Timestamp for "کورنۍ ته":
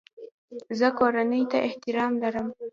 0.99-1.57